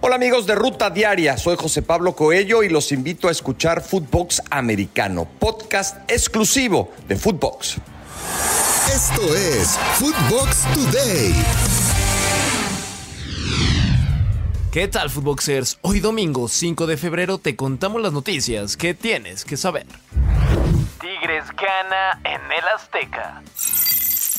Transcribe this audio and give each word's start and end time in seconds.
Hola 0.00 0.16
amigos 0.16 0.46
de 0.46 0.54
Ruta 0.54 0.88
Diaria, 0.88 1.36
soy 1.36 1.56
José 1.56 1.82
Pablo 1.82 2.14
Coello 2.14 2.62
y 2.62 2.68
los 2.68 2.90
invito 2.92 3.28
a 3.28 3.30
escuchar 3.30 3.82
Footbox 3.82 4.42
Americano, 4.50 5.26
podcast 5.38 6.10
exclusivo 6.10 6.92
de 7.06 7.16
Footbox. 7.16 7.76
Esto 8.90 9.34
es 9.34 9.78
Footbox 9.98 10.62
Today. 10.74 11.34
¿Qué 14.72 14.88
tal, 14.88 15.10
Footboxers? 15.10 15.78
Hoy 15.82 16.00
domingo 16.00 16.48
5 16.48 16.86
de 16.86 16.96
febrero 16.96 17.38
te 17.38 17.56
contamos 17.56 18.00
las 18.00 18.12
noticias 18.12 18.76
que 18.76 18.94
tienes 18.94 19.44
que 19.44 19.56
saber. 19.56 19.86
Tigres 21.00 21.44
gana 21.56 22.20
en 22.24 22.40
el 22.52 22.68
Azteca. 22.74 23.42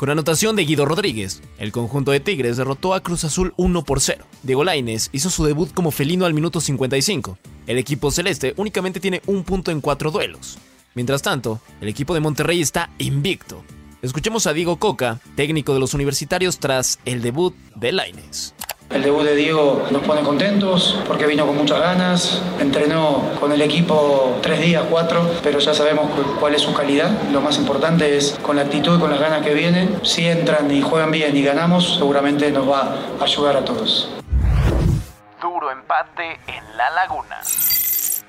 Con 0.00 0.08
anotación 0.08 0.56
de 0.56 0.64
Guido 0.64 0.86
Rodríguez, 0.86 1.42
el 1.58 1.72
conjunto 1.72 2.10
de 2.10 2.20
Tigres 2.20 2.56
derrotó 2.56 2.94
a 2.94 3.02
Cruz 3.02 3.24
Azul 3.24 3.52
1 3.58 3.84
por 3.84 4.00
0. 4.00 4.24
Diego 4.42 4.64
Laines 4.64 5.10
hizo 5.12 5.28
su 5.28 5.44
debut 5.44 5.74
como 5.74 5.90
felino 5.90 6.24
al 6.24 6.32
minuto 6.32 6.62
55. 6.62 7.36
El 7.66 7.76
equipo 7.76 8.10
celeste 8.10 8.54
únicamente 8.56 8.98
tiene 8.98 9.20
un 9.26 9.44
punto 9.44 9.70
en 9.70 9.82
cuatro 9.82 10.10
duelos. 10.10 10.56
Mientras 10.94 11.20
tanto, 11.20 11.60
el 11.82 11.88
equipo 11.88 12.14
de 12.14 12.20
Monterrey 12.20 12.62
está 12.62 12.88
invicto. 12.96 13.62
Escuchemos 14.00 14.46
a 14.46 14.54
Diego 14.54 14.78
Coca, 14.78 15.20
técnico 15.36 15.74
de 15.74 15.80
los 15.80 15.92
universitarios 15.92 16.60
tras 16.60 16.98
el 17.04 17.20
debut 17.20 17.54
de 17.76 17.92
Laines. 17.92 18.54
El 18.90 19.04
debut 19.04 19.22
de 19.22 19.36
Diego 19.36 19.86
nos 19.92 20.02
pone 20.02 20.22
contentos 20.22 21.00
porque 21.06 21.24
vino 21.24 21.46
con 21.46 21.56
muchas 21.56 21.78
ganas, 21.78 22.42
entrenó 22.58 23.22
con 23.38 23.52
el 23.52 23.62
equipo 23.62 24.36
tres 24.42 24.60
días, 24.60 24.84
cuatro, 24.90 25.30
pero 25.44 25.60
ya 25.60 25.72
sabemos 25.72 26.10
cuál 26.40 26.56
es 26.56 26.62
su 26.62 26.74
calidad. 26.74 27.08
Lo 27.30 27.40
más 27.40 27.56
importante 27.56 28.16
es 28.16 28.36
con 28.42 28.56
la 28.56 28.62
actitud 28.62 28.96
y 28.96 29.00
con 29.00 29.10
las 29.10 29.20
ganas 29.20 29.46
que 29.46 29.54
viene. 29.54 29.88
Si 30.02 30.26
entran 30.26 30.68
y 30.72 30.82
juegan 30.82 31.12
bien 31.12 31.36
y 31.36 31.42
ganamos, 31.42 31.98
seguramente 31.98 32.50
nos 32.50 32.68
va 32.68 32.96
a 33.20 33.24
ayudar 33.24 33.58
a 33.58 33.64
todos. 33.64 34.10
Duro 35.40 35.70
empate 35.70 36.40
en 36.48 36.76
La 36.76 36.90
Laguna. 36.90 37.36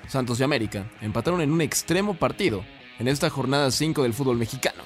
Santos 0.07 0.39
y 0.39 0.43
América 0.43 0.85
empataron 1.01 1.41
en 1.41 1.51
un 1.51 1.61
extremo 1.61 2.13
partido 2.13 2.63
en 2.99 3.07
esta 3.07 3.31
jornada 3.31 3.71
5 3.71 4.03
del 4.03 4.13
fútbol 4.13 4.37
mexicano. 4.37 4.83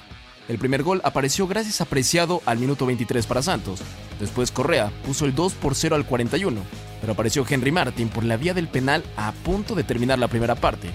El 0.48 0.58
primer 0.58 0.84
gol 0.84 1.00
apareció 1.02 1.48
gracias 1.48 1.80
a 1.80 1.86
Preciado 1.86 2.40
al 2.46 2.58
minuto 2.58 2.86
23 2.86 3.26
para 3.26 3.42
Santos. 3.42 3.80
Después 4.20 4.52
Correa 4.52 4.92
puso 5.04 5.24
el 5.24 5.34
2 5.34 5.54
por 5.54 5.74
0 5.74 5.96
al 5.96 6.06
41, 6.06 6.60
pero 7.00 7.12
apareció 7.12 7.44
Henry 7.48 7.72
Martin 7.72 8.08
por 8.08 8.22
la 8.22 8.36
vía 8.36 8.54
del 8.54 8.68
penal 8.68 9.02
a 9.16 9.32
punto 9.32 9.74
de 9.74 9.82
terminar 9.82 10.20
la 10.20 10.28
primera 10.28 10.54
parte. 10.54 10.88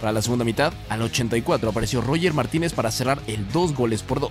Para 0.00 0.12
la 0.12 0.22
segunda 0.22 0.44
mitad, 0.44 0.72
al 0.88 1.02
84 1.02 1.70
apareció 1.70 2.00
Roger 2.00 2.34
Martínez 2.34 2.72
para 2.72 2.90
cerrar 2.90 3.20
el 3.28 3.48
2 3.52 3.74
goles 3.74 4.02
por 4.02 4.18
2. 4.18 4.30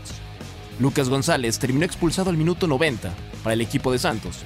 Lucas 0.80 1.08
González 1.08 1.58
terminó 1.58 1.86
expulsado 1.86 2.30
al 2.30 2.38
minuto 2.38 2.68
90 2.68 3.14
para 3.44 3.54
el 3.54 3.62
equipo 3.62 3.94
de 3.94 4.00
Santos. 4.00 4.40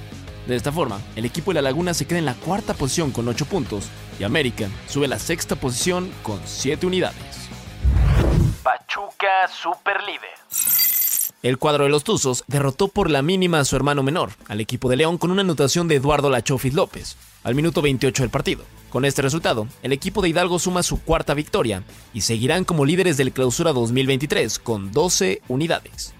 De 0.46 0.54
esta 0.54 0.70
forma, 0.70 1.00
el 1.16 1.24
equipo 1.24 1.50
de 1.50 1.56
La 1.56 1.62
Laguna 1.62 1.92
se 1.92 2.06
queda 2.06 2.20
en 2.20 2.24
la 2.24 2.34
cuarta 2.34 2.74
posición 2.74 3.10
con 3.10 3.26
8 3.26 3.46
puntos 3.46 3.86
y 4.18 4.24
América 4.24 4.68
sube 4.88 5.06
a 5.06 5.08
la 5.08 5.18
sexta 5.18 5.56
posición 5.56 6.08
con 6.22 6.40
7 6.44 6.86
unidades. 6.86 7.29
Pachuca 9.20 9.48
Superlíder. 9.48 10.30
El 11.42 11.58
cuadro 11.58 11.84
de 11.84 11.90
los 11.90 12.04
Tuzos 12.04 12.44
derrotó 12.46 12.88
por 12.88 13.10
la 13.10 13.22
mínima 13.22 13.60
a 13.60 13.64
su 13.64 13.76
hermano 13.76 14.02
menor, 14.02 14.30
al 14.48 14.60
equipo 14.60 14.88
de 14.88 14.96
León, 14.96 15.18
con 15.18 15.30
una 15.30 15.42
anotación 15.42 15.88
de 15.88 15.96
Eduardo 15.96 16.30
Lachofis 16.30 16.74
López, 16.74 17.16
al 17.44 17.54
minuto 17.54 17.82
28 17.82 18.22
del 18.22 18.30
partido. 18.30 18.64
Con 18.88 19.04
este 19.04 19.22
resultado, 19.22 19.66
el 19.82 19.92
equipo 19.92 20.22
de 20.22 20.30
Hidalgo 20.30 20.58
suma 20.58 20.82
su 20.82 21.02
cuarta 21.02 21.34
victoria 21.34 21.82
y 22.12 22.22
seguirán 22.22 22.64
como 22.64 22.84
líderes 22.84 23.16
del 23.16 23.32
clausura 23.32 23.72
2023 23.72 24.58
con 24.58 24.92
12 24.92 25.42
unidades. 25.48 26.14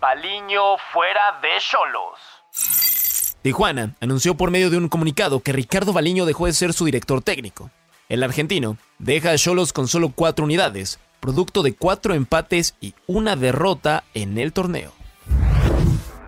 Baliño 0.00 0.76
fuera 0.92 1.40
de 1.42 1.48
Cholos. 1.58 3.36
Tijuana 3.42 3.94
anunció 4.00 4.36
por 4.36 4.50
medio 4.50 4.70
de 4.70 4.76
un 4.76 4.88
comunicado 4.88 5.40
que 5.40 5.52
Ricardo 5.52 5.92
Baliño 5.92 6.26
dejó 6.26 6.46
de 6.46 6.52
ser 6.52 6.72
su 6.72 6.84
director 6.84 7.22
técnico. 7.22 7.70
El 8.08 8.22
argentino 8.22 8.76
deja 8.98 9.30
a 9.30 9.36
Cholos 9.36 9.72
con 9.72 9.86
solo 9.86 10.12
cuatro 10.14 10.44
unidades, 10.44 10.98
producto 11.20 11.62
de 11.62 11.74
cuatro 11.74 12.14
empates 12.14 12.74
y 12.80 12.94
una 13.06 13.36
derrota 13.36 14.04
en 14.14 14.38
el 14.38 14.52
torneo. 14.52 14.92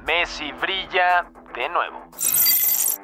Messi 0.07 0.53
brilla 0.61 1.27
de 1.55 1.69
nuevo. 1.69 2.09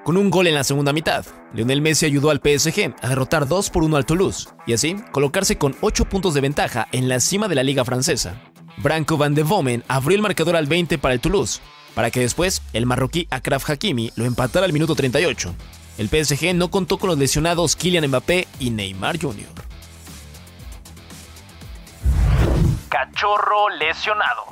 Con 0.05 0.17
un 0.17 0.31
gol 0.31 0.47
en 0.47 0.55
la 0.55 0.65
segunda 0.65 0.93
mitad, 0.93 1.27
Lionel 1.53 1.83
Messi 1.83 2.07
ayudó 2.07 2.31
al 2.31 2.41
PSG 2.41 2.95
a 3.03 3.09
derrotar 3.09 3.47
2 3.47 3.71
por 3.71 3.83
1 3.83 3.97
al 3.97 4.07
Toulouse 4.07 4.49
y 4.67 4.73
así 4.73 4.97
colocarse 5.13 5.59
con 5.59 5.77
8 5.81 6.07
puntos 6.07 6.35
de 6.35 6.41
ventaja 6.41 6.89
en 6.93 7.09
la 7.09 7.21
cima 7.21 7.49
de 7.49 7.55
la 7.55 7.63
liga 7.63 7.85
francesa. 7.85 8.41
Branco 8.79 9.17
van 9.17 9.35
de 9.35 9.43
Bomen 9.43 9.85
abrió 9.89 10.17
el 10.17 10.23
marcador 10.23 10.57
al 10.57 10.67
20 10.67 10.99
para 10.99 11.15
el 11.15 11.21
Toulouse, 11.21 11.61
para 11.95 12.11
que 12.11 12.21
después 12.21 12.63
el 12.73 12.87
marroquí 12.87 13.27
Akraf 13.31 13.69
Hakimi 13.69 14.13
lo 14.17 14.25
empatara 14.25 14.67
al 14.67 14.73
minuto 14.73 14.95
38. 14.95 15.55
El 15.99 16.09
PSG 16.09 16.55
no 16.55 16.71
contó 16.71 16.99
con 16.99 17.09
los 17.11 17.19
lesionados 17.19 17.75
Kylian 17.75 18.07
Mbappé 18.07 18.47
y 18.61 18.71
Neymar 18.71 19.21
Jr. 19.21 19.68
Cachorro 22.99 23.69
lesionado. 23.69 24.43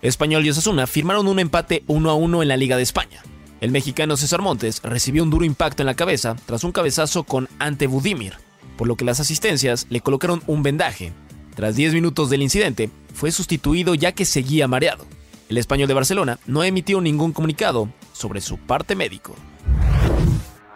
Español 0.00 0.46
y 0.46 0.48
Osasuna 0.48 0.86
firmaron 0.86 1.28
un 1.28 1.38
empate 1.38 1.84
1 1.86 2.10
a 2.10 2.14
1 2.14 2.42
en 2.42 2.48
la 2.48 2.56
Liga 2.56 2.78
de 2.78 2.82
España. 2.82 3.22
El 3.60 3.72
mexicano 3.72 4.16
César 4.16 4.40
Montes 4.40 4.80
recibió 4.82 5.22
un 5.22 5.28
duro 5.28 5.44
impacto 5.44 5.82
en 5.82 5.86
la 5.86 5.96
cabeza 5.96 6.34
tras 6.46 6.64
un 6.64 6.72
cabezazo 6.72 7.24
con 7.24 7.50
Ante 7.58 7.88
Budimir, 7.88 8.38
por 8.78 8.88
lo 8.88 8.96
que 8.96 9.04
las 9.04 9.20
asistencias 9.20 9.86
le 9.90 10.00
colocaron 10.00 10.42
un 10.46 10.62
vendaje. 10.62 11.12
Tras 11.54 11.76
10 11.76 11.92
minutos 11.92 12.30
del 12.30 12.40
incidente, 12.40 12.88
fue 13.12 13.30
sustituido 13.32 13.94
ya 13.94 14.12
que 14.12 14.24
seguía 14.24 14.66
mareado. 14.66 15.04
El 15.50 15.58
español 15.58 15.88
de 15.88 15.94
Barcelona 15.94 16.38
no 16.46 16.64
emitió 16.64 17.02
ningún 17.02 17.34
comunicado 17.34 17.90
sobre 18.14 18.40
su 18.40 18.56
parte 18.56 18.96
médico. 18.96 19.36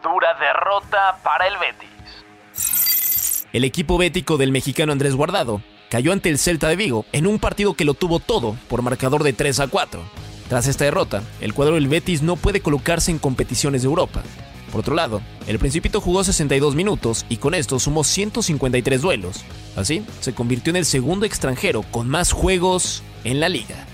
Dura 0.02 0.34
derrota 0.38 1.20
para 1.24 1.46
el 1.46 1.54
Betis. 1.56 3.46
El 3.54 3.64
equipo 3.64 3.96
bético 3.96 4.36
del 4.36 4.52
mexicano 4.52 4.92
Andrés 4.92 5.14
Guardado 5.14 5.62
cayó 5.90 6.12
ante 6.12 6.28
el 6.28 6.38
Celta 6.38 6.68
de 6.68 6.76
Vigo 6.76 7.04
en 7.12 7.26
un 7.26 7.38
partido 7.38 7.74
que 7.74 7.84
lo 7.84 7.94
tuvo 7.94 8.20
todo 8.20 8.56
por 8.68 8.82
marcador 8.82 9.22
de 9.22 9.32
3 9.32 9.60
a 9.60 9.68
4. 9.68 10.02
Tras 10.48 10.66
esta 10.66 10.84
derrota, 10.84 11.22
el 11.40 11.52
cuadro 11.52 11.74
del 11.74 11.88
Betis 11.88 12.22
no 12.22 12.36
puede 12.36 12.60
colocarse 12.60 13.10
en 13.10 13.18
competiciones 13.18 13.82
de 13.82 13.88
Europa. 13.88 14.22
Por 14.70 14.80
otro 14.80 14.94
lado, 14.94 15.22
el 15.46 15.58
Principito 15.58 16.00
jugó 16.00 16.24
62 16.24 16.74
minutos 16.74 17.24
y 17.28 17.38
con 17.38 17.54
esto 17.54 17.78
sumó 17.78 18.04
153 18.04 19.00
duelos. 19.00 19.44
Así, 19.76 20.04
se 20.20 20.34
convirtió 20.34 20.70
en 20.70 20.76
el 20.76 20.84
segundo 20.84 21.26
extranjero 21.26 21.82
con 21.90 22.08
más 22.08 22.32
juegos 22.32 23.02
en 23.24 23.40
la 23.40 23.48
liga. 23.48 23.86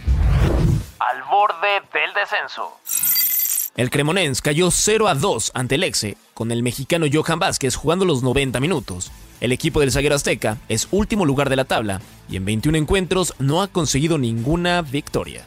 Al 0.98 1.22
borde 1.30 1.80
del 1.92 2.12
descenso. 2.14 2.70
El 3.76 3.90
Cremonense 3.90 4.40
cayó 4.40 4.70
0 4.70 5.08
a 5.08 5.14
2 5.14 5.52
ante 5.54 5.74
el 5.74 5.82
Exe, 5.82 6.16
con 6.32 6.52
el 6.52 6.62
mexicano 6.62 7.06
Johan 7.12 7.40
Vázquez 7.40 7.74
jugando 7.74 8.04
los 8.04 8.22
90 8.22 8.60
minutos. 8.60 9.10
El 9.44 9.52
equipo 9.52 9.80
del 9.80 9.92
zaguero 9.92 10.14
azteca 10.14 10.56
es 10.70 10.88
último 10.90 11.26
lugar 11.26 11.50
de 11.50 11.56
la 11.56 11.66
tabla 11.66 12.00
y 12.30 12.36
en 12.36 12.46
21 12.46 12.78
encuentros 12.78 13.34
no 13.38 13.60
ha 13.60 13.68
conseguido 13.68 14.16
ninguna 14.16 14.80
victoria. 14.80 15.44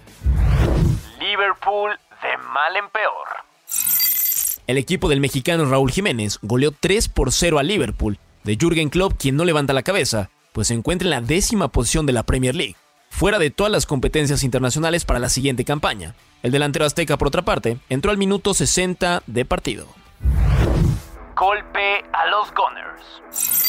Liverpool 1.20 1.98
de 2.22 2.38
mal 2.54 2.76
en 2.76 2.88
peor. 2.92 3.28
El 4.68 4.78
equipo 4.78 5.10
del 5.10 5.20
mexicano 5.20 5.66
Raúl 5.66 5.90
Jiménez 5.90 6.38
goleó 6.44 6.74
3 6.80 7.10
por 7.10 7.32
0 7.32 7.58
a 7.58 7.64
Liverpool, 7.64 8.20
de 8.44 8.56
Jürgen 8.56 8.90
Klopp 8.90 9.14
quien 9.18 9.36
no 9.36 9.46
levanta 9.46 9.74
la 9.74 9.82
cabeza, 9.82 10.30
pues 10.52 10.68
se 10.68 10.76
encuentra 10.76 11.08
en 11.08 11.10
la 11.10 11.22
décima 11.22 11.70
posición 11.70 12.06
de 12.06 12.14
la 12.14 12.22
Premier 12.22 12.54
League, 12.54 12.76
fuera 13.10 13.40
de 13.40 13.50
todas 13.50 13.72
las 13.72 13.88
competencias 13.88 14.44
internacionales 14.44 15.06
para 15.06 15.18
la 15.18 15.30
siguiente 15.30 15.66
campaña. 15.66 16.14
El 16.44 16.52
delantero 16.52 16.86
azteca, 16.86 17.18
por 17.18 17.30
otra 17.30 17.42
parte, 17.42 17.80
entró 17.90 18.12
al 18.12 18.20
minuto 18.20 18.54
60 18.54 19.24
de 19.26 19.44
partido. 19.46 19.88
Golpe 21.36 22.04
a 22.14 22.28
los 22.28 22.54
Gunners. 22.54 23.67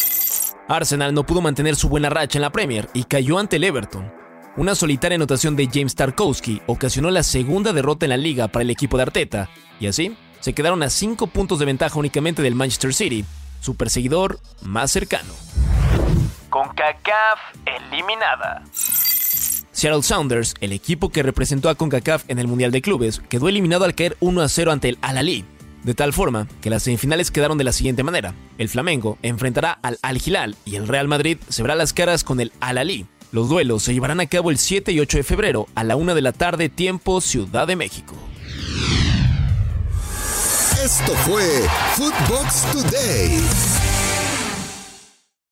Arsenal 0.68 1.14
no 1.14 1.24
pudo 1.24 1.40
mantener 1.40 1.76
su 1.76 1.88
buena 1.88 2.10
racha 2.10 2.38
en 2.38 2.42
la 2.42 2.50
Premier 2.50 2.90
y 2.92 3.04
cayó 3.04 3.38
ante 3.38 3.56
el 3.56 3.64
Everton. 3.64 4.12
Una 4.56 4.74
solitaria 4.74 5.16
anotación 5.16 5.56
de 5.56 5.68
James 5.72 5.94
Tarkowski 5.94 6.60
ocasionó 6.66 7.10
la 7.10 7.22
segunda 7.22 7.72
derrota 7.72 8.04
en 8.04 8.10
la 8.10 8.16
liga 8.18 8.48
para 8.48 8.64
el 8.64 8.70
equipo 8.70 8.96
de 8.96 9.04
Arteta, 9.04 9.48
y 9.80 9.86
así 9.86 10.16
se 10.40 10.52
quedaron 10.52 10.82
a 10.82 10.90
5 10.90 11.28
puntos 11.28 11.58
de 11.58 11.64
ventaja 11.64 11.98
únicamente 11.98 12.43
del 12.43 12.54
Manchester 12.54 12.93
City, 12.93 13.25
su 13.60 13.76
perseguidor 13.76 14.40
más 14.62 14.90
cercano. 14.90 15.32
Con 16.50 16.69
CACAF 16.69 17.40
eliminada. 17.64 18.62
Seattle 19.72 20.02
Sounders, 20.02 20.54
el 20.60 20.72
equipo 20.72 21.08
que 21.10 21.22
representó 21.22 21.69
a 21.70 21.76
CONCACAF 21.76 22.25
en 22.28 22.40
el 22.40 22.48
Mundial 22.48 22.72
de 22.72 22.82
Clubes, 22.82 23.22
quedó 23.28 23.48
eliminado 23.48 23.84
al 23.84 23.94
caer 23.94 24.16
1 24.20 24.43
a 24.43 24.48
0 24.48 24.72
ante 24.72 24.88
el 24.88 24.98
Al-Ali, 25.02 25.44
de 25.88 25.94
tal 25.94 26.12
forma 26.12 26.46
que 26.61 26.69
las 26.69 26.82
semifinales 26.82 27.31
quedaron 27.31 27.56
de 27.56 27.64
la 27.64 27.73
siguiente 27.73 28.02
manera. 28.02 28.35
El 28.58 28.69
Flamengo 28.69 29.17
enfrentará 29.23 29.73
al 29.82 29.99
Al-Hilal 30.02 30.55
y 30.67 30.76
el 30.76 30.87
Real 30.87 31.08
Madrid 31.08 31.38
se 31.49 31.62
verá 31.62 31.75
las 31.75 31.94
caras 31.94 32.25
con 32.25 32.40
el 32.40 32.52
Al-Ali. 32.61 33.06
Los 33.32 33.49
duelos 33.49 33.85
se 33.85 33.94
llevarán 33.94 34.20
a 34.20 34.26
cabo 34.26 34.50
el 34.50 34.58
7 34.58 34.93
y 34.93 35.00
8 35.00 35.17
de 35.17 35.25
febrero 35.25 35.67
a 35.75 35.85
la 35.85 35.96
1 35.96 36.14
de 36.14 36.20
la 36.20 36.32
tarde 36.32 36.69
tiempo 36.69 37.23
Ciudad 37.23 37.67
de 37.67 37.76
México. 37.76 38.14
Esto 40.85 41.14
fue 41.25 41.67
Footbox 41.96 42.70
Today. 42.70 43.88